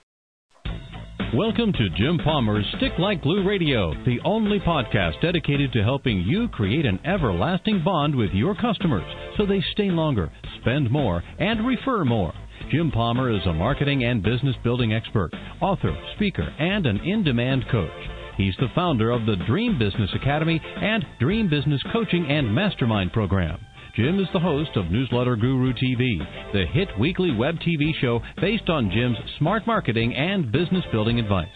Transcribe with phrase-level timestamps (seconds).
[1.19, 6.49] Welcome to Jim Palmer's Stick Like Glue Radio, the only podcast dedicated to helping you
[6.49, 9.05] create an everlasting bond with your customers
[9.37, 12.33] so they stay longer, spend more, and refer more.
[12.69, 17.63] Jim Palmer is a marketing and business building expert, author, speaker, and an in demand
[17.71, 17.89] coach.
[18.35, 23.59] He's the founder of the Dream Business Academy and Dream Business Coaching and Mastermind Program.
[23.95, 26.19] Jim is the host of Newsletter Guru TV,
[26.51, 31.47] the hit weekly web TV show based on Jim's smart marketing and business building advice.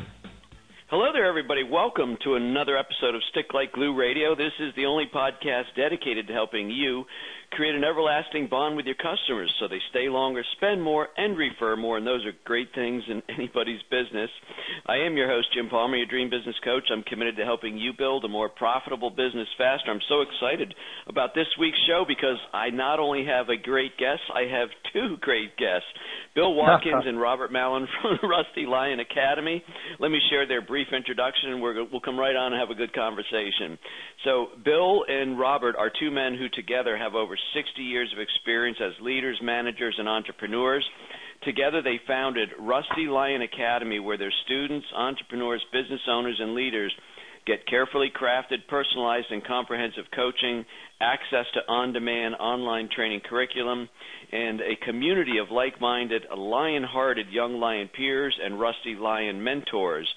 [0.90, 1.62] Hello there, everybody.
[1.62, 4.36] Welcome to another episode of Stick Like Glue Radio.
[4.36, 7.04] This is the only podcast dedicated to helping you
[7.52, 11.76] create an everlasting bond with your customers so they stay longer, spend more, and refer
[11.76, 11.98] more.
[11.98, 14.30] And those are great things in anybody's business.
[14.86, 16.84] I am your host, Jim Palmer, your dream business coach.
[16.92, 19.92] I'm committed to helping you build a more profitable business faster.
[19.92, 20.74] I'm so excited
[21.08, 25.18] about this week's show because I not only have a great guest, I have two
[25.22, 25.88] great guests.
[26.36, 29.64] Bill Watkins and Robert Mallon from Rusty Lion Academy.
[30.00, 32.78] Let me share their brief introduction, and we will come right on and have a
[32.78, 33.78] good conversation.
[34.24, 38.78] So, Bill and Robert are two men who together have over 60 years of experience
[38.82, 40.88] as leaders, managers, and entrepreneurs.
[41.44, 46.94] Together, they founded Rusty Lion Academy, where their students, entrepreneurs, business owners, and leaders
[47.46, 50.66] get carefully crafted, personalized, and comprehensive coaching,
[51.02, 53.88] access to on demand online training curriculum,
[54.32, 60.08] and a community of like minded, lion hearted young lion peers and Rusty Lion mentors.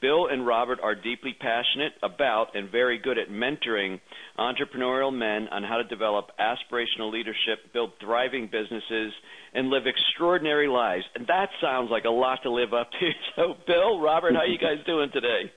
[0.00, 4.00] Bill and Robert are deeply passionate about and very good at mentoring
[4.38, 9.12] entrepreneurial men on how to develop aspirational leadership, build thriving businesses,
[9.54, 11.04] and live extraordinary lives.
[11.14, 13.08] And that sounds like a lot to live up to.
[13.36, 15.50] So, Bill, Robert, how are you guys doing today?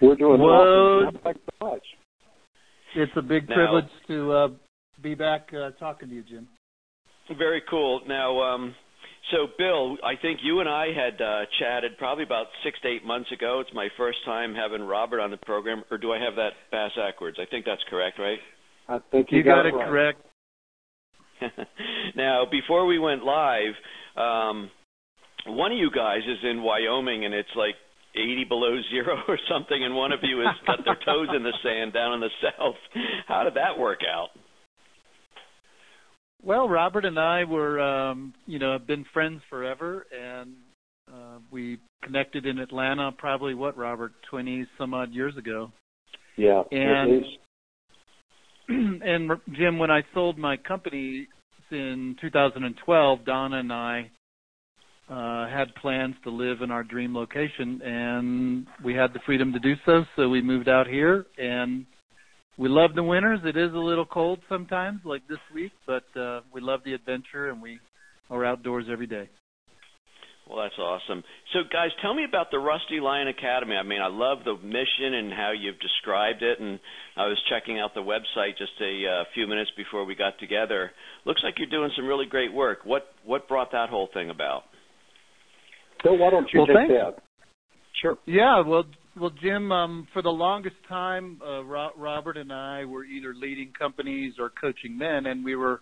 [0.00, 1.10] We're doing well.
[1.22, 1.82] Thanks so much.
[2.94, 4.48] It's a big Now- privilege to uh,
[5.02, 6.48] be back uh, talking to you, Jim.
[7.38, 8.00] Very cool.
[8.06, 8.81] Now, um, so
[9.58, 13.30] Bill, I think you and I had uh, chatted probably about six to eight months
[13.32, 13.60] ago.
[13.60, 16.92] It's my first time having Robert on the program, or do I have that bass
[16.96, 17.38] backwards?
[17.40, 18.38] I think that's correct, right?
[18.88, 19.88] I think you, You got it right.
[19.88, 20.20] correct.
[22.16, 23.74] now, before we went live,
[24.16, 24.70] um,
[25.46, 27.74] one of you guys is in Wyoming, and it's like
[28.14, 31.52] 80 below zero or something, and one of you has got their toes in the
[31.62, 32.76] sand down in the south.
[33.26, 34.28] How did that work out?
[36.44, 40.54] Well, Robert and I were, um, you know, have been friends forever, and
[41.08, 45.70] uh, we connected in Atlanta probably what, Robert, twenty some odd years ago.
[46.36, 46.62] Yeah.
[46.70, 47.24] And-
[49.02, 51.28] and Jim, when I sold my company
[51.70, 54.10] in 2012, Donna and I
[55.10, 59.58] uh, had plans to live in our dream location, and we had the freedom to
[59.58, 60.04] do so.
[60.16, 61.84] So we moved out here, and
[62.58, 63.40] we love the winters.
[63.44, 67.48] It is a little cold sometimes, like this week, but uh, we love the adventure,
[67.50, 67.78] and we
[68.30, 69.28] are outdoors every day.
[70.48, 71.22] Well, that's awesome.
[71.52, 73.76] So, guys, tell me about the Rusty Lion Academy.
[73.76, 76.80] I mean, I love the mission and how you've described it, and
[77.16, 80.90] I was checking out the website just a uh, few minutes before we got together.
[81.24, 82.80] Looks like you're doing some really great work.
[82.84, 84.64] What what brought that whole thing about?
[86.02, 86.92] Bill, why don't you Well, take thanks.
[86.92, 87.22] that?
[88.00, 88.18] Sure.
[88.26, 88.84] Yeah, well,
[89.18, 93.72] well, Jim, um, for the longest time, uh, Ro- Robert and I were either leading
[93.78, 95.80] companies or coaching men, and we were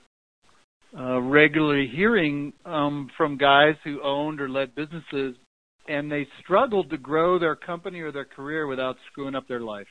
[0.99, 5.37] uh, regularly hearing um, from guys who owned or led businesses,
[5.89, 9.87] and they struggled to grow their company or their career without screwing up their life.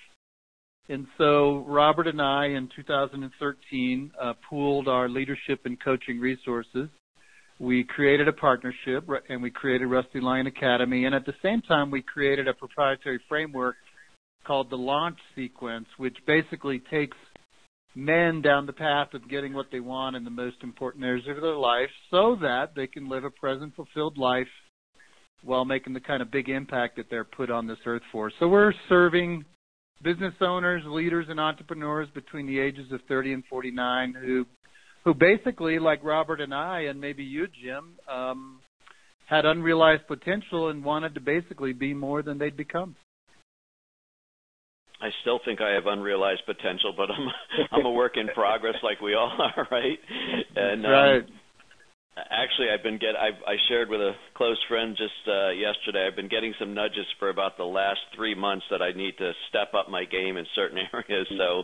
[0.89, 6.89] And so Robert and I in 2013 uh, pooled our leadership and coaching resources
[7.59, 11.05] we created a partnership and we created Rusty Lion Academy.
[11.05, 13.75] And at the same time, we created a proprietary framework
[14.45, 17.17] called the launch sequence, which basically takes
[17.95, 21.41] men down the path of getting what they want in the most important areas of
[21.41, 24.47] their life so that they can live a present, fulfilled life
[25.43, 28.31] while making the kind of big impact that they're put on this earth for.
[28.39, 29.43] So we're serving
[30.01, 34.45] business owners, leaders, and entrepreneurs between the ages of 30 and 49 who
[35.03, 38.59] who basically, like Robert and I, and maybe you, Jim, um,
[39.27, 42.95] had unrealized potential and wanted to basically be more than they'd become.
[45.01, 47.27] I still think I have unrealized potential, but I'm
[47.71, 49.97] I'm a work in progress, like we all are, right?
[50.55, 51.23] And um, right.
[52.17, 56.05] actually, I've been get I I shared with a close friend just uh, yesterday.
[56.05, 59.31] I've been getting some nudges for about the last three months that I need to
[59.47, 61.27] step up my game in certain areas.
[61.37, 61.63] So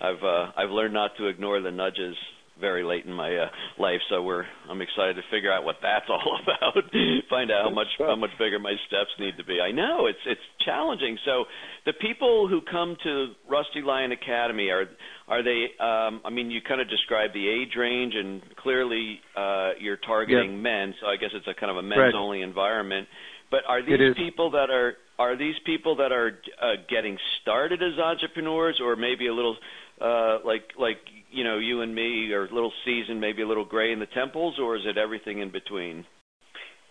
[0.00, 2.16] I've uh, I've learned not to ignore the nudges
[2.62, 3.48] very late in my uh,
[3.78, 6.84] life, so we're I'm excited to figure out what that's all about.
[7.28, 9.60] Find out how much how much bigger my steps need to be.
[9.60, 11.18] I know it's it's challenging.
[11.26, 11.44] So
[11.84, 14.86] the people who come to Rusty Lion Academy are
[15.28, 15.74] are they?
[15.78, 20.52] Um, I mean, you kind of described the age range, and clearly uh, you're targeting
[20.54, 20.62] yep.
[20.62, 20.94] men.
[21.00, 22.14] So I guess it's a kind of a men's right.
[22.14, 23.08] only environment.
[23.50, 27.98] But are these people that are are these people that are uh, getting started as
[27.98, 29.56] entrepreneurs, or maybe a little
[30.00, 30.98] uh, like like
[31.32, 34.06] you know you and me are a little seasoned, maybe a little gray in the
[34.06, 36.04] temples, or is it everything in between?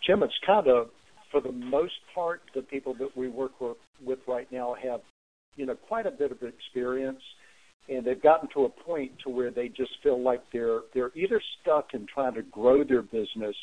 [0.06, 0.90] Jim, it's kind of
[1.32, 3.78] for the most part the people that we work with,
[4.28, 5.02] right now have
[5.56, 7.22] you know quite a bit of experience
[7.90, 11.42] and they've gotten to a point to where they just feel like they're they're either
[11.62, 13.56] stuck in trying to grow their business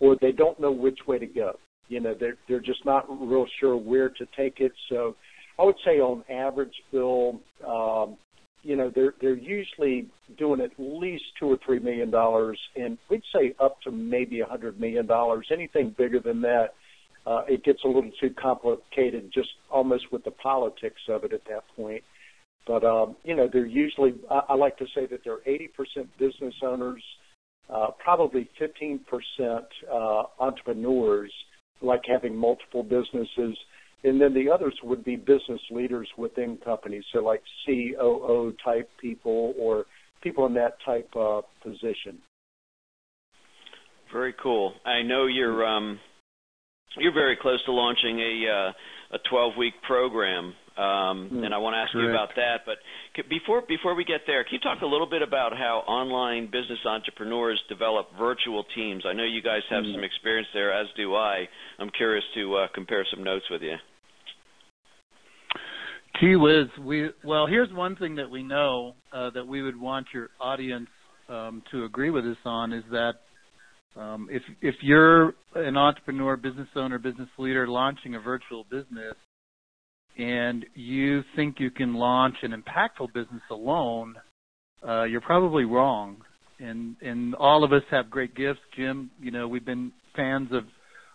[0.00, 1.58] or they don't know which way to go.
[1.88, 4.72] You know, they're they're just not real sure where to take it.
[4.88, 5.16] So
[5.58, 8.16] I would say on average, Bill, um,
[8.66, 13.22] you know, they're they're usually doing at least two or three million dollars, and we'd
[13.32, 15.46] say up to maybe a hundred million dollars.
[15.52, 16.74] Anything bigger than that,
[17.26, 21.44] uh, it gets a little too complicated, just almost with the politics of it at
[21.44, 22.02] that point.
[22.66, 25.68] But um, you know, they're usually I, I like to say that they're 80%
[26.18, 27.02] business owners,
[27.72, 28.98] uh, probably 15%
[29.38, 31.32] uh, entrepreneurs,
[31.82, 33.56] like having multiple businesses
[34.04, 39.54] and then the others would be business leaders within companies, so like COO type people
[39.58, 39.84] or
[40.22, 42.18] people in that type of position.
[44.12, 44.72] Very cool.
[44.84, 45.98] I know you're um,
[46.98, 51.78] you're very close to launching a uh, a 12 week program, and I want to
[51.78, 52.60] ask you about that.
[52.66, 52.76] But
[53.28, 56.78] before before we get there, can you talk a little bit about how online business
[56.84, 59.04] entrepreneurs develop virtual teams?
[59.06, 59.94] I know you guys have mm.
[59.94, 61.48] some experience there, as do I.
[61.78, 63.76] I'm curious to uh, compare some notes with you.
[66.20, 70.06] Gee whiz, we well here's one thing that we know uh, that we would want
[70.14, 70.88] your audience
[71.28, 73.14] um, to agree with us on is that
[73.96, 79.14] um, if if you're an entrepreneur, business owner, business leader launching a virtual business,
[80.18, 84.14] and you think you can launch an impactful business alone,
[84.86, 86.18] uh, you're probably wrong.
[86.58, 89.10] And and all of us have great gifts, Jim.
[89.20, 90.64] You know we've been fans of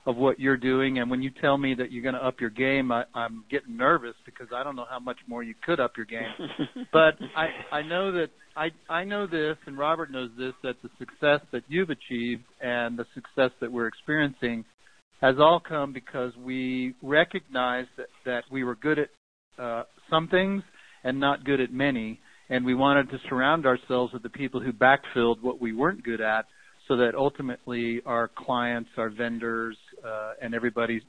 [0.06, 1.00] of what you're doing.
[1.00, 3.77] And when you tell me that you're going to up your game, I, I'm getting
[3.77, 6.31] nervous because I don't know how much more you could up your game.
[6.94, 10.89] but I, I know that I, I know this, and Robert knows this, that the
[10.98, 14.65] success that you've achieved and the success that we're experiencing
[15.21, 19.10] has all come because we recognized that, that we were good at
[19.63, 20.63] uh, some things
[21.03, 22.19] and not good at many.
[22.50, 26.22] And we wanted to surround ourselves with the people who backfilled what we weren't good
[26.22, 26.46] at
[26.88, 31.01] so that ultimately our clients, our vendors, uh, and everybody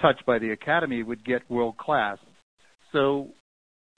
[0.00, 2.18] touched by the academy would get world class.
[2.92, 3.28] So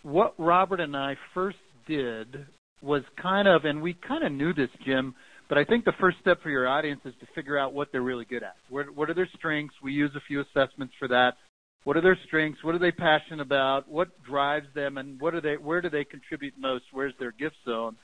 [0.02, 2.46] what Robert and I first did
[2.82, 5.14] was kind of, and we kind of knew this, Jim,
[5.50, 8.02] but I think the first step for your audience is to figure out what they're
[8.02, 8.54] really good at.
[8.70, 9.74] What, what are their strengths?
[9.82, 11.32] We use a few assessments for that.
[11.82, 12.62] What are their strengths?
[12.62, 13.88] What are they passionate about?
[13.88, 14.96] What drives them?
[14.96, 15.56] And what are they?
[15.56, 16.84] Where do they contribute most?
[16.92, 17.96] Where's their gift zone?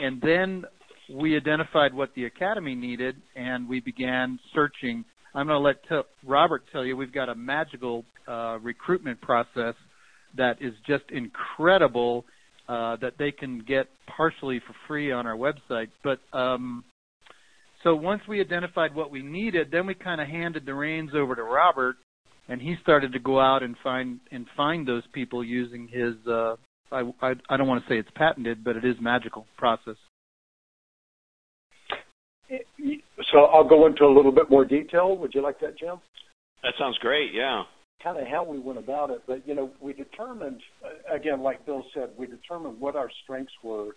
[0.00, 0.64] And then
[1.12, 5.04] we identified what the academy needed, and we began searching.
[5.34, 9.74] I'm going to let t- Robert tell you we've got a magical uh, recruitment process
[10.36, 12.24] that is just incredible
[12.68, 15.88] uh, that they can get partially for free on our website.
[16.02, 16.84] But um,
[17.82, 21.34] so once we identified what we needed, then we kind of handed the reins over
[21.34, 21.96] to Robert,
[22.48, 26.14] and he started to go out and find and find those people using his.
[26.26, 26.56] Uh,
[26.90, 29.96] I, I I don't want to say it's patented, but it is magical process.
[33.32, 35.16] So I'll go into a little bit more detail.
[35.16, 35.96] Would you like that, Jim?
[36.62, 37.32] That sounds great.
[37.34, 37.62] Yeah.
[38.04, 40.60] Kind of how we went about it, but you know, we determined
[41.10, 43.96] again, like Bill said, we determined what our strengths were,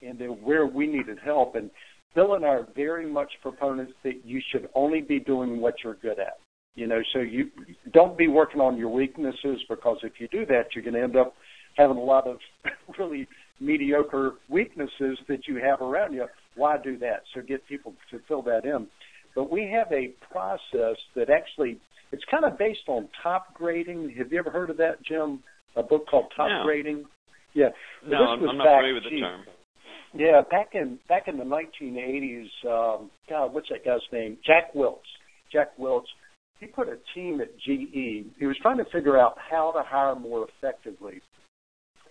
[0.00, 1.56] and then where we needed help.
[1.56, 1.68] And
[2.14, 5.94] Bill and I are very much proponents that you should only be doing what you're
[5.94, 6.38] good at.
[6.76, 7.50] You know, so you
[7.92, 11.16] don't be working on your weaknesses because if you do that, you're going to end
[11.16, 11.34] up
[11.76, 12.38] having a lot of
[12.98, 13.26] really
[13.58, 16.26] mediocre weaknesses that you have around you.
[16.54, 17.22] Why do that?
[17.34, 18.86] So get people to fill that in.
[19.34, 21.78] But we have a process that actually
[22.12, 24.14] it's kind of based on top grading.
[24.18, 25.42] Have you ever heard of that, Jim?
[25.76, 26.62] A book called Top no.
[26.64, 27.04] Grading.
[27.54, 27.68] Yeah.
[28.06, 29.42] No, I'm, I'm not familiar with the term.
[30.14, 34.38] Yeah, back in back in the 1980s, um, God, what's that guy's name?
[34.44, 34.98] Jack Welch.
[35.52, 36.08] Jack Welch.
[36.60, 38.26] He put a team at GE.
[38.38, 41.20] He was trying to figure out how to hire more effectively,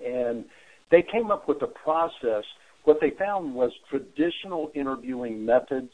[0.06, 0.46] and
[0.92, 2.44] they came up with a process.
[2.84, 5.92] What they found was traditional interviewing methods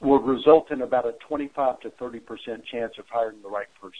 [0.00, 3.94] will result in about a 25 to 30 percent chance of hiring the right person.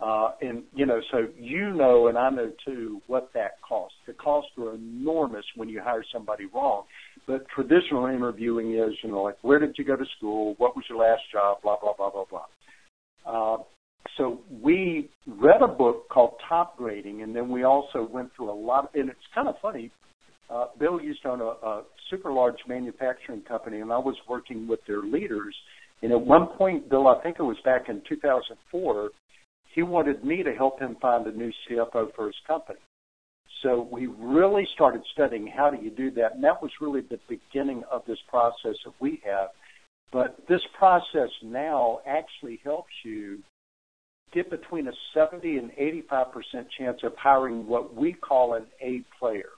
[0.00, 3.96] Uh, and you know, so you know, and I know too, what that costs.
[4.06, 6.84] The costs are enormous when you hire somebody wrong.
[7.26, 10.54] But traditional interviewing is, you know, like where did you go to school?
[10.58, 11.58] What was your last job?
[11.62, 12.46] Blah blah blah blah blah.
[13.24, 13.62] Uh,
[14.16, 18.58] so we read a book called Top Grading, and then we also went through a
[18.58, 18.84] lot.
[18.86, 19.92] Of, and it's kind of funny.
[20.52, 24.68] Uh, Bill used to own a, a super large manufacturing company, and I was working
[24.68, 25.54] with their leaders.
[26.02, 29.10] And at one point, Bill, I think it was back in 2004
[29.74, 32.78] he wanted me to help him find a new CFO for his company.
[33.62, 37.20] So we really started studying how do you do that, and that was really the
[37.28, 39.48] beginning of this process that we have.
[40.12, 43.38] But this process now actually helps you
[44.34, 45.70] get between a 70 and
[46.10, 46.34] 85%
[46.78, 49.50] chance of hiring what we call an A player.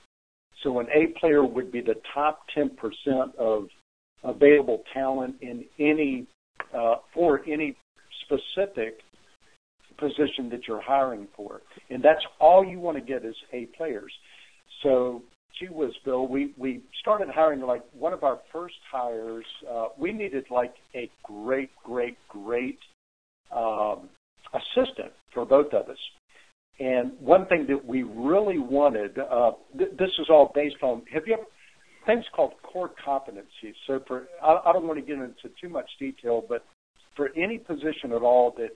[0.64, 3.68] So an A player would be the top 10% of
[4.25, 6.26] available talent in any
[6.75, 7.76] uh, for any
[8.25, 9.00] specific
[9.99, 11.61] position that you're hiring for.
[11.90, 14.12] And that's all you want to get is A players.
[14.83, 15.23] So
[15.59, 20.12] gee whiz, Bill, we, we started hiring like one of our first hires, uh, we
[20.12, 22.78] needed like a great, great, great
[23.54, 24.09] um,
[24.52, 25.99] assistant for both of us.
[26.81, 31.23] And one thing that we really wanted, uh, th- this is all based on, have
[31.26, 31.45] you ever,
[32.07, 33.75] things called core competencies.
[33.87, 36.64] So for, I, I don't want to get into too much detail, but
[37.16, 38.71] for any position at all that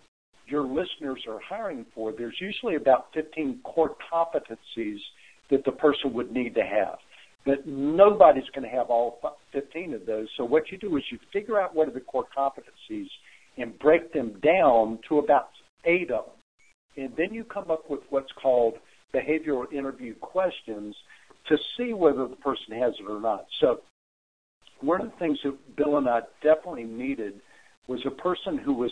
[0.47, 4.99] your listeners are hiring for, there's usually about 15 core competencies
[5.51, 6.99] that the person would need to have.
[7.45, 9.21] But nobody's going to have all
[9.53, 10.29] 15 of those.
[10.37, 13.07] So what you do is you figure out what are the core competencies
[13.57, 15.49] and break them down to about
[15.85, 16.35] eight of them.
[16.99, 18.75] And then you come up with what's called
[19.15, 20.95] behavioral interview questions
[21.49, 23.47] to see whether the person has it or not.
[23.61, 23.81] So
[24.81, 27.35] one of the things that Bill and I definitely needed
[27.87, 28.91] was a person who was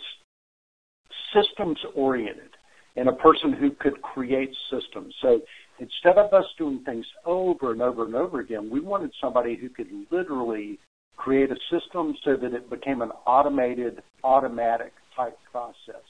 [1.35, 2.51] systems oriented
[2.97, 5.15] and a person who could create systems.
[5.21, 5.41] So
[5.81, 9.69] instead of us doing things over and over and over again, we wanted somebody who
[9.69, 10.79] could literally
[11.17, 16.05] create a system so that it became an automated, automatic type process.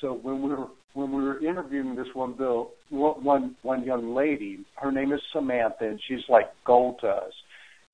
[0.00, 4.64] So when we were when we were interviewing this one bill, one one young lady,
[4.76, 7.32] her name is Samantha, and she's like gold to us.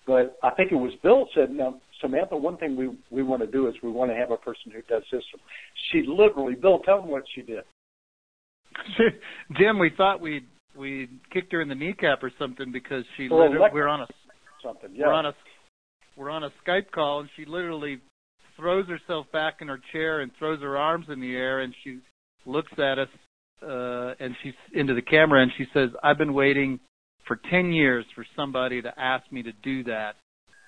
[0.06, 3.46] But I think it was Bill said, "Now, Samantha, one thing we we want to
[3.46, 5.40] do is we want to have a person who does system."
[5.90, 7.64] She literally, Bill, tell them what she did.
[9.58, 10.44] Jim, we thought we
[10.76, 14.06] we kicked her in the kneecap or something because she literally we're on a
[14.62, 14.90] something.
[14.94, 15.06] Yeah.
[15.06, 15.34] We're on a
[16.16, 18.00] we're on a Skype call and she literally
[18.60, 21.98] throws herself back in her chair and throws her arms in the air and she
[22.46, 23.08] looks at us
[23.62, 26.78] uh and she's into the camera and she says, "I've been waiting
[27.30, 30.16] for 10 years for somebody to ask me to do that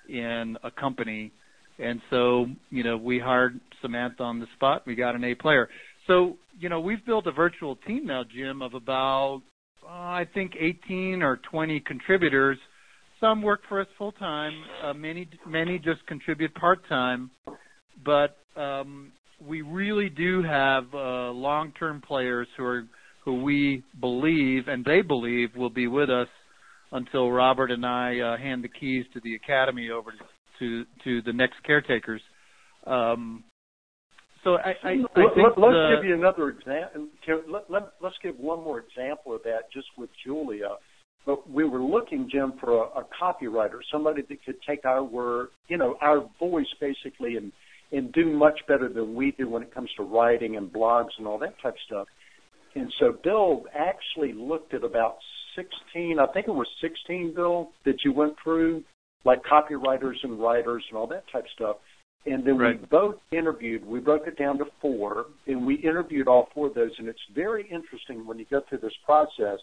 [0.07, 1.29] in a company.
[1.77, 4.83] And so, you know, we hired Samantha on the spot.
[4.85, 5.67] We got an A player.
[6.07, 9.41] So, you know, we've built a virtual team now, Jim, of about,
[9.83, 12.57] uh, I think, 18 or 20 contributors.
[13.19, 14.53] Some work for us full time.
[14.83, 17.29] Uh, many, many just contribute part time.
[18.03, 19.11] But um,
[19.45, 22.83] we really do have uh, long-term players who are
[23.25, 26.27] who we believe and they believe will be with us
[26.91, 30.11] until Robert and I uh, hand the keys to the academy over
[30.59, 32.21] to to the next caretakers.
[32.85, 33.43] Um,
[34.43, 34.93] so I, I, I
[35.33, 37.07] think the, give you another example.
[37.49, 40.71] Let, let, let's give one more example of that, just with Julia.
[41.25, 45.49] But we were looking, Jim, for a, a copywriter, somebody that could take our word,
[45.69, 47.53] you know, our voice basically, and
[47.93, 51.27] and do much better than we do when it comes to writing and blogs and
[51.27, 52.07] all that type of stuff.
[52.75, 55.17] And so Bill actually looked at about
[55.55, 58.83] 16, I think it was 16, Bill, that you went through,
[59.25, 61.75] like copywriters and writers and all that type of stuff.
[62.25, 62.79] And then right.
[62.79, 66.73] we both interviewed, we broke it down to four, and we interviewed all four of
[66.73, 66.91] those.
[66.97, 69.59] And it's very interesting when you go through this process.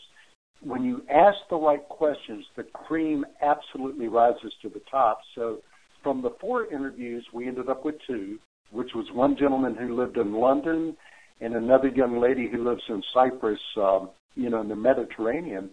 [0.63, 5.21] When you ask the right questions, the cream absolutely rises to the top.
[5.35, 5.61] So
[6.03, 8.39] from the four interviews, we ended up with two,
[8.71, 10.97] which was one gentleman who lived in London
[11.41, 15.71] and another young lady who lives in Cyprus, um, you know, in the Mediterranean.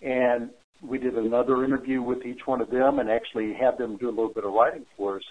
[0.00, 0.50] And
[0.82, 4.10] we did another interview with each one of them and actually had them do a
[4.10, 5.22] little bit of writing for us.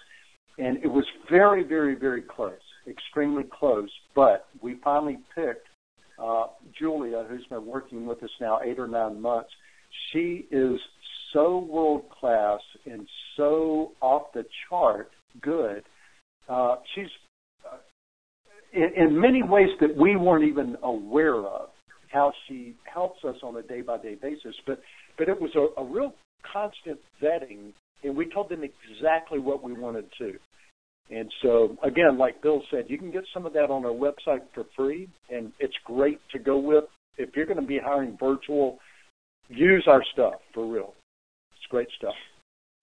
[0.58, 3.90] And it was very, very, very close, extremely close.
[4.14, 5.66] But we finally picked
[6.22, 6.46] uh,
[6.78, 9.50] Julia, who's been working with us now eight or nine months.
[10.12, 10.78] She is
[11.32, 15.10] so world class and so off the chart
[15.40, 15.82] good.
[16.48, 17.06] Uh, she's
[17.70, 17.76] uh,
[18.72, 21.68] in, in many ways that we weren't even aware of
[22.08, 24.54] how she helps us on a day by day basis.
[24.66, 24.80] But
[25.18, 26.12] but it was a, a real
[26.52, 27.72] constant vetting,
[28.02, 30.34] and we told them exactly what we wanted to.
[31.10, 34.42] And so, again, like Bill said, you can get some of that on our website
[34.54, 36.84] for free, and it's great to go with.
[37.18, 38.78] If you're going to be hiring virtual,
[39.48, 40.94] use our stuff for real.
[41.72, 42.14] Great stuff.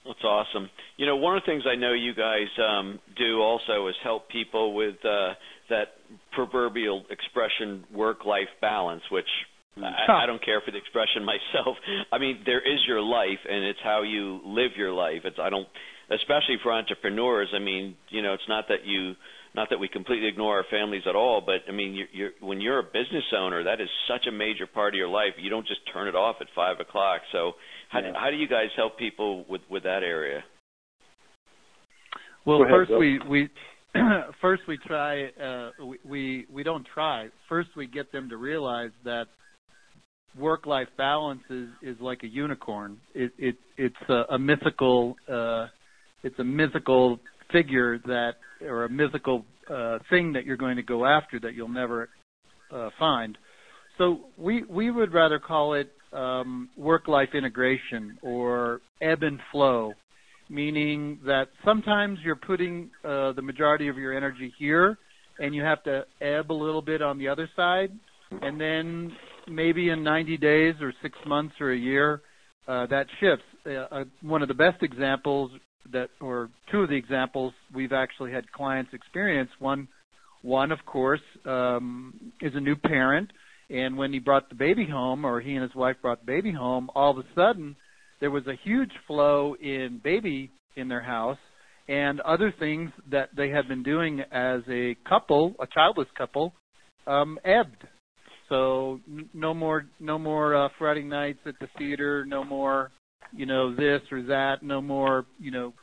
[0.03, 0.67] That's awesome.
[0.97, 4.27] You know, one of the things I know you guys um, do also is help
[4.29, 5.37] people with uh,
[5.69, 5.93] that
[6.31, 9.29] proverbial expression work-life balance, which
[9.77, 11.77] I, I don't care for the expression myself.
[12.11, 15.21] I mean, there is your life, and it's how you live your life.
[15.23, 15.67] It's I don't,
[16.09, 17.49] especially for entrepreneurs.
[17.53, 19.13] I mean, you know, it's not that you,
[19.53, 22.07] not that we completely ignore our families at all, but I mean,
[22.41, 25.37] when you're a business owner, that is such a major part of your life.
[25.37, 27.21] You don't just turn it off at five o'clock.
[27.91, 30.43] So, how how do you guys help people with with that area?
[32.45, 33.49] Well, ahead, first we we
[34.41, 37.29] first we try uh, we, we we don't try.
[37.47, 39.25] First we get them to realize that
[40.37, 42.97] work life balance is is like a unicorn.
[43.13, 45.67] It it it's a, a mythical uh
[46.23, 47.19] it's a mythical
[47.51, 51.69] figure that or a mythical uh thing that you're going to go after that you'll
[51.69, 52.09] never
[52.71, 53.37] uh find.
[53.97, 59.93] So we we would rather call it um work life integration or ebb and flow
[60.49, 64.97] meaning that sometimes you're putting uh the majority of your energy here
[65.39, 67.91] and you have to ebb a little bit on the other side
[68.41, 69.11] and then
[69.49, 72.21] maybe in 90 days or six months or a year,
[72.67, 73.45] uh, that shifts.
[73.65, 75.51] Uh, uh, one of the best examples
[75.91, 79.49] that, or two of the examples we've actually had clients experience.
[79.59, 79.87] One,
[80.41, 83.31] one of course, um, is a new parent,
[83.69, 86.51] and when he brought the baby home, or he and his wife brought the baby
[86.51, 87.75] home, all of a sudden
[88.19, 91.37] there was a huge flow in baby in their house,
[91.87, 96.53] and other things that they had been doing as a couple, a childless couple,
[97.07, 97.87] um, ebbed
[98.49, 98.99] so
[99.33, 102.25] no more no more uh, Friday nights at the theater.
[102.25, 102.91] No more
[103.31, 104.63] you know this or that.
[104.63, 105.73] No more you know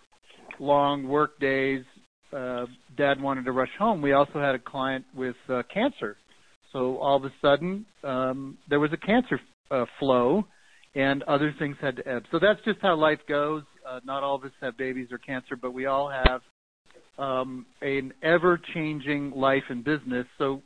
[0.59, 1.85] long work days.
[2.33, 4.03] Uh, Dad wanted to rush home.
[4.03, 6.17] We also had a client with uh, cancer,
[6.77, 10.45] so all of a sudden um, there was a cancer uh, flow,
[10.95, 12.23] and other things had to ebb.
[12.31, 13.63] So that's just how life goes.
[13.89, 16.41] Uh, not all of us have babies or cancer, but we all have
[17.19, 20.27] um, an ever-changing life and business.
[20.39, 20.63] So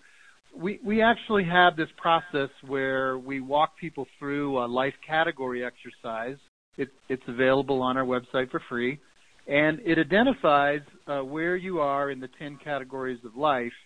[0.65, 6.39] we we actually have this process where we walk people through a life category exercise.
[6.77, 8.99] It, it's available on our website for free,
[9.47, 13.79] and it identifies uh, where you are in the ten categories of life.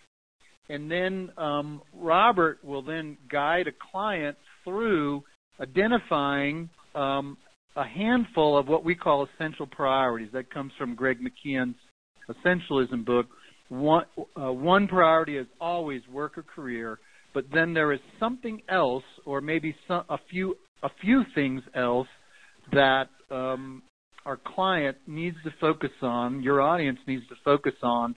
[0.69, 5.23] And then um, Robert will then guide a client through
[5.59, 7.37] identifying um,
[7.75, 10.29] a handful of what we call essential priorities.
[10.33, 11.75] That comes from Greg McKeown's
[12.29, 13.27] Essentialism book,
[13.69, 16.99] one, uh, one priority is always work or career,
[17.33, 22.07] but then there is something else, or maybe some, a few a few things else
[22.71, 23.81] that um,
[24.25, 28.15] our client needs to focus on, your audience needs to focus on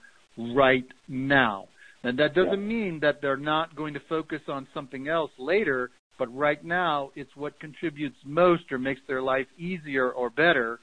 [0.55, 1.67] right now.
[2.05, 2.67] And that doesn't yeah.
[2.67, 7.35] mean that they're not going to focus on something else later, but right now it's
[7.35, 10.81] what contributes most or makes their life easier or better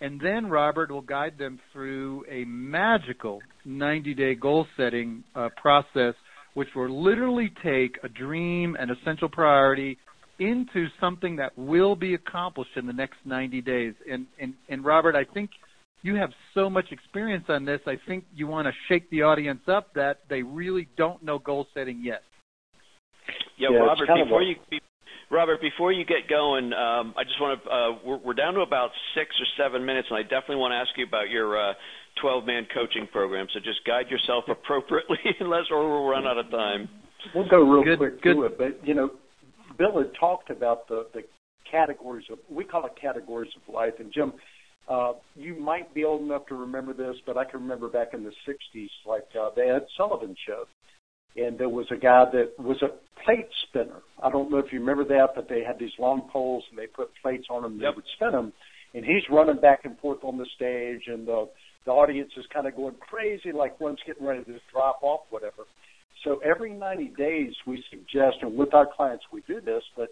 [0.00, 6.14] and then Robert will guide them through a magical 90 day goal setting uh, process,
[6.54, 9.98] which will literally take a dream and essential priority
[10.38, 13.92] into something that will be accomplished in the next 90 days.
[14.10, 15.50] And, and, and Robert, I think
[16.02, 17.80] you have so much experience on this.
[17.86, 21.66] I think you want to shake the audience up that they really don't know goal
[21.74, 22.22] setting yet.
[23.58, 24.56] Yeah, yeah Robert, before you
[25.30, 28.60] Robert, before you get going, um, I just want to, uh, we're, we're, down to
[28.60, 31.74] about six or seven minutes, and I definitely want to ask you about your uh,
[32.20, 33.46] 12 man coaching program.
[33.54, 36.88] So just guide yourself appropriately, unless or we'll run out of time.
[37.32, 38.34] We'll go real good, quick good.
[38.34, 38.58] through it.
[38.58, 39.10] But, you know,
[39.78, 41.22] Bill had talked about the, the
[41.70, 43.94] categories of, we call it categories of life.
[44.00, 44.32] And Jim,
[44.90, 48.24] uh, you might be old enough to remember this, but I can remember back in
[48.24, 50.64] the 60s, like uh, the Ed Sullivan show
[51.36, 52.88] and there was a guy that was a
[53.24, 54.02] plate spinner.
[54.22, 56.86] I don't know if you remember that, but they had these long poles and they
[56.86, 57.92] put plates on them and yep.
[57.92, 58.52] they would spin them.
[58.94, 61.48] and he's running back and forth on the stage, and the
[61.86, 65.64] the audience is kind of going crazy, like one's getting ready to drop off, whatever.
[66.24, 70.10] So every 90 days, we suggest, and with our clients, we do this, but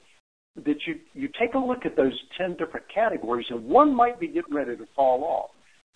[0.64, 4.28] that you you take a look at those 10 different categories, and one might be
[4.28, 5.50] getting ready to fall off,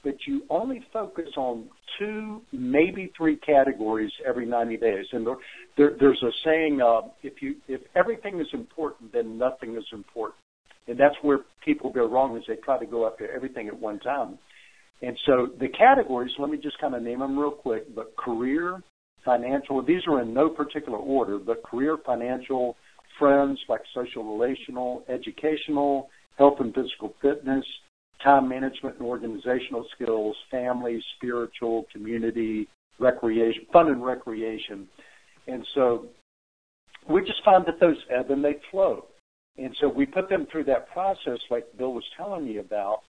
[0.04, 5.06] but you only focus on two, maybe three categories every 90 days.
[5.12, 5.26] And
[5.76, 10.36] there, there's a saying, uh, if you if everything is important, then nothing is important.
[10.88, 14.00] And that's where people go wrong is they try to go after everything at one
[14.00, 14.38] time.
[15.00, 18.82] And so the categories, let me just kind of name them real quick, but career,
[19.24, 22.76] financial, these are in no particular order, but career, financial,
[23.18, 27.64] friends, like social relational, educational, health and physical fitness,
[28.22, 34.88] time management and organizational skills, family, spiritual, community, recreation, fun and recreation.
[35.46, 36.06] And so
[37.08, 39.06] we just find that those ebb and they flow.
[39.58, 43.00] And so we put them through that process like Bill was telling you about,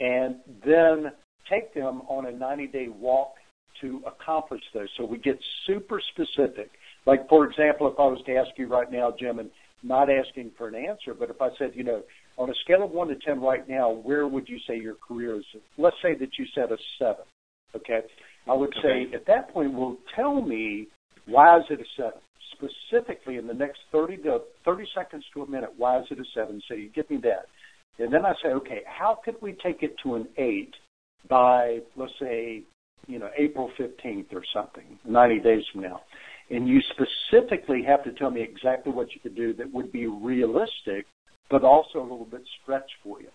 [0.00, 1.12] and then
[1.50, 3.34] take them on a 90 day walk
[3.80, 4.88] to accomplish those.
[4.96, 6.70] So we get super specific.
[7.06, 9.50] Like, for example, if I was to ask you right now, Jim, and
[9.82, 12.02] not asking for an answer, but if I said, you know,
[12.38, 15.36] on a scale of 1 to 10 right now, where would you say your career
[15.36, 15.44] is?
[15.76, 17.16] Let's say that you said a 7,
[17.76, 18.00] okay?
[18.48, 20.88] I would say at that point, well, tell me
[21.26, 22.12] why is it a 7?
[22.52, 26.24] Specifically in the next 30 to 30 seconds to a minute, why is it a
[26.34, 26.62] 7?
[26.68, 27.46] So you give me that.
[27.98, 30.74] And then I say, okay, how could we take it to an 8
[31.28, 32.62] by, let's say,
[33.06, 36.02] you know, April 15th or something, 90 days from now.
[36.52, 40.06] And you specifically have to tell me exactly what you could do that would be
[40.06, 41.06] realistic,
[41.50, 43.28] but also a little bit stretch for you.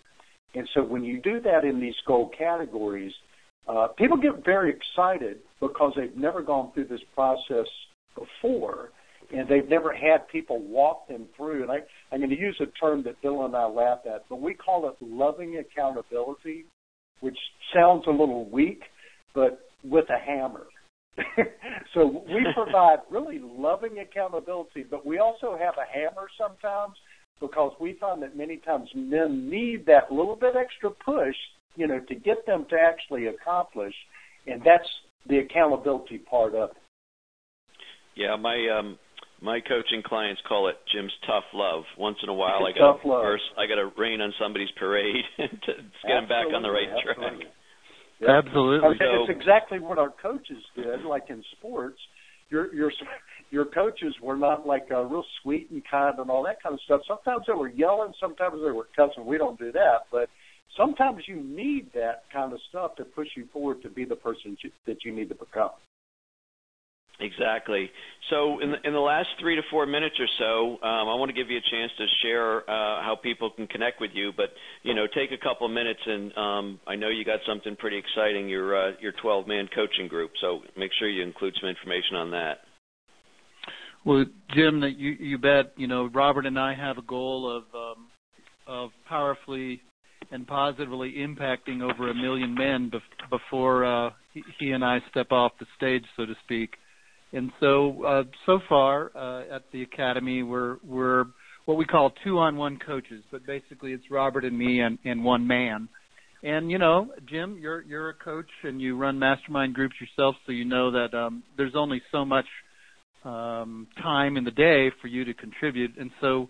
[0.55, 3.11] And so when you do that in these goal categories,
[3.67, 7.67] uh, people get very excited because they've never gone through this process
[8.15, 8.91] before
[9.35, 11.63] and they've never had people walk them through.
[11.63, 11.79] And I,
[12.11, 14.87] I'm going to use a term that Bill and I laugh at, but we call
[14.87, 16.65] it loving accountability
[17.19, 17.37] which
[17.73, 18.81] sounds a little weak,
[19.33, 20.67] but with a hammer.
[21.93, 26.95] so we provide really loving accountability, but we also have a hammer sometimes
[27.39, 31.35] because we find that many times men need that little bit extra push,
[31.75, 33.93] you know, to get them to actually accomplish,
[34.45, 34.87] and that's
[35.27, 36.77] the accountability part of it.
[38.15, 38.97] Yeah, my um
[39.41, 41.83] my coaching clients call it Jim's tough love.
[41.97, 45.23] Once in a while, I got to burst, I got to rain on somebody's parade
[45.37, 47.45] to get them back on the right absolutely.
[47.45, 47.53] track.
[48.89, 49.31] Absolutely.
[49.31, 51.03] It's exactly what our coaches did.
[51.03, 51.99] Like in sports,
[52.49, 52.91] your your
[53.49, 56.81] your coaches were not like uh, real sweet and kind and all that kind of
[56.81, 57.01] stuff.
[57.07, 59.25] Sometimes they were yelling, sometimes they were cussing.
[59.25, 60.29] We don't do that, but
[60.75, 64.57] sometimes you need that kind of stuff to push you forward to be the person
[64.85, 65.71] that you need to become.
[67.19, 67.89] Exactly.
[68.29, 71.49] So, in the, last three to four minutes or so, um, I want to give
[71.49, 74.31] you a chance to share uh, how people can connect with you.
[74.35, 74.49] But
[74.83, 78.47] you know, take a couple minutes, and um, I know you got something pretty exciting
[78.47, 80.31] your uh, your 12 man coaching group.
[80.41, 82.59] So make sure you include some information on that.
[84.05, 85.73] Well, Jim, that you bet.
[85.75, 88.07] You know, Robert and I have a goal of um,
[88.67, 89.81] of powerfully
[90.31, 94.11] and positively impacting over a million men bef- before uh,
[94.59, 96.75] he and I step off the stage, so to speak.
[97.33, 101.25] And so, uh, so far uh, at the academy, we're we're
[101.65, 105.89] what we call two-on-one coaches, but basically it's Robert and me and, and one man.
[106.41, 110.51] And you know, Jim, you're you're a coach and you run mastermind groups yourself, so
[110.51, 112.45] you know that um, there's only so much
[113.25, 115.97] um, time in the day for you to contribute.
[115.97, 116.49] And so,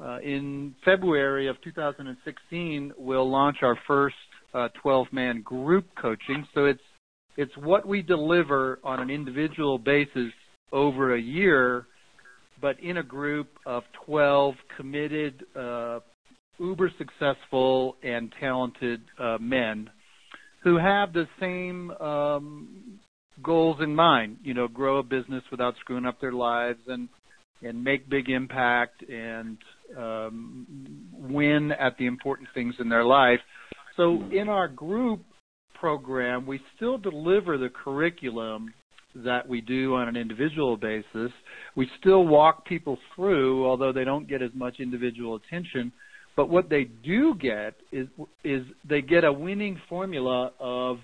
[0.00, 4.14] uh, in February of 2016, we'll launch our first
[4.54, 6.46] uh, 12-man group coaching.
[6.54, 6.80] So it's
[7.36, 10.32] it's what we deliver on an individual basis
[10.72, 11.86] over a year,
[12.60, 16.00] but in a group of 12 committed, uh,
[16.58, 19.90] uber successful, and talented uh, men
[20.62, 22.98] who have the same um,
[23.42, 24.36] goals in mind.
[24.42, 27.08] You know, grow a business without screwing up their lives and
[27.62, 29.56] and make big impact and
[29.96, 30.66] um,
[31.12, 33.38] win at the important things in their life.
[33.96, 35.22] So in our group,
[35.82, 38.72] program, we still deliver the curriculum
[39.16, 41.32] that we do on an individual basis.
[41.74, 45.90] We still walk people through, although they don't get as much individual attention.
[46.36, 48.06] But what they do get is
[48.44, 50.98] is they get a winning formula of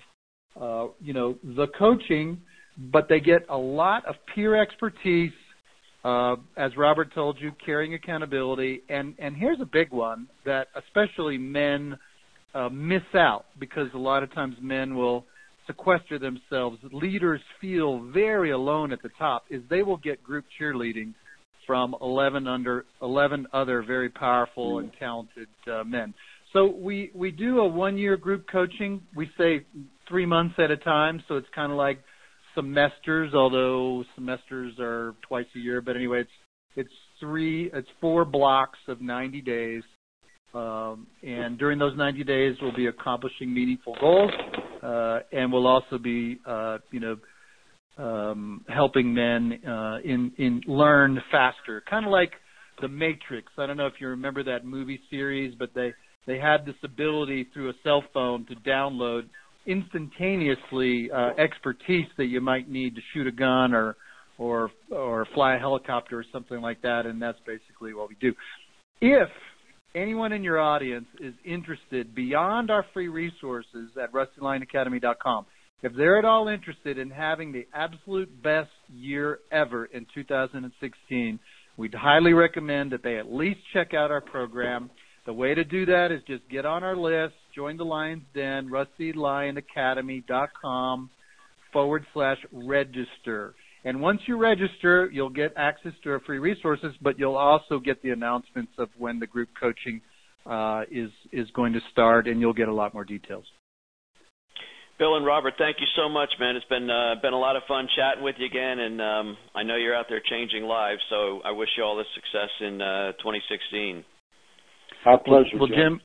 [0.59, 2.41] uh, you know the coaching,
[2.77, 5.33] but they get a lot of peer expertise,
[6.05, 11.37] uh, as Robert told you, carrying accountability, and and here's a big one that especially
[11.37, 11.97] men
[12.53, 15.25] uh, miss out because a lot of times men will
[15.67, 16.77] sequester themselves.
[16.91, 21.13] Leaders feel very alone at the top is they will get group cheerleading
[21.67, 26.13] from 11 under 11 other very powerful and talented uh, men.
[26.51, 29.01] So we we do a one year group coaching.
[29.15, 29.65] We say
[30.07, 32.01] three months at a time, so it's kind of like
[32.55, 35.81] semesters, although semesters are twice a year.
[35.81, 36.31] But anyway, it's
[36.75, 39.83] it's three, it's four blocks of 90 days,
[40.53, 44.31] um, and during those 90 days, we'll be accomplishing meaningful goals,
[44.81, 47.17] uh, and we'll also be, uh, you know,
[47.99, 52.31] um, helping men uh, in in learn faster, kind of like
[52.81, 53.51] the Matrix.
[53.57, 55.93] I don't know if you remember that movie series, but they
[56.25, 59.23] they had this ability through a cell phone to download
[59.65, 63.97] instantaneously uh, expertise that you might need to shoot a gun or
[64.37, 68.33] or or fly a helicopter or something like that, and that's basically what we do.
[69.01, 69.29] If
[69.95, 75.45] anyone in your audience is interested beyond our free resources at rustylionacademy.com,
[75.81, 81.39] if they're at all interested in having the absolute best year ever in 2016,
[81.77, 84.89] we'd highly recommend that they at least check out our program.
[85.25, 88.69] The way to do that is just get on our list, join the Lion's Den,
[88.69, 91.09] rustylionacademy.com
[91.71, 93.53] forward slash register.
[93.85, 98.01] And once you register, you'll get access to our free resources, but you'll also get
[98.03, 100.01] the announcements of when the group coaching
[100.45, 103.45] uh, is is going to start, and you'll get a lot more details.
[104.97, 106.57] Bill and Robert, thank you so much, man.
[106.57, 109.63] It's been uh, been a lot of fun chatting with you again, and um, I
[109.63, 110.99] know you're out there changing lives.
[111.09, 114.03] So I wish you all the success in uh, 2016.
[115.05, 115.77] Our pleasure, well, Jim.
[115.77, 116.01] Jim.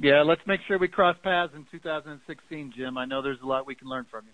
[0.00, 2.98] Yeah, let's make sure we cross paths in 2016, Jim.
[2.98, 4.32] I know there's a lot we can learn from you.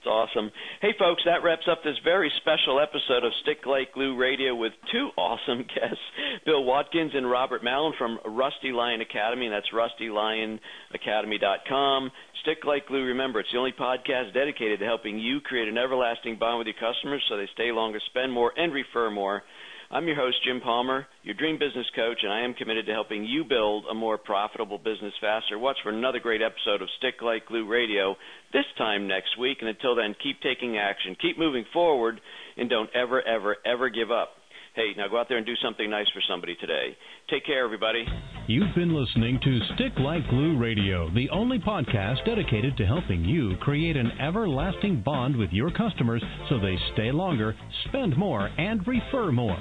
[0.00, 0.50] It's awesome.
[0.80, 4.72] Hey, folks, that wraps up this very special episode of Stick Like Glue Radio with
[4.90, 6.00] two awesome guests,
[6.46, 9.44] Bill Watkins and Robert Mallon from Rusty Lion Academy.
[9.44, 12.10] And that's rustylionacademy.com.
[12.40, 16.38] Stick Like Glue, remember, it's the only podcast dedicated to helping you create an everlasting
[16.38, 19.42] bond with your customers so they stay longer, spend more, and refer more.
[19.92, 23.24] I'm your host, Jim Palmer, your dream business coach, and I am committed to helping
[23.24, 25.58] you build a more profitable business faster.
[25.58, 28.14] Watch for another great episode of Stick Like Glue Radio
[28.52, 29.58] this time next week.
[29.58, 32.20] And until then, keep taking action, keep moving forward,
[32.56, 34.28] and don't ever, ever, ever give up.
[34.76, 36.94] Hey, now go out there and do something nice for somebody today.
[37.30, 38.04] Take care, everybody.
[38.48, 43.56] You've been listening to Stick Like Glue Radio, the only podcast dedicated to helping you
[43.58, 47.54] create an everlasting bond with your customers so they stay longer,
[47.88, 49.56] spend more, and refer more.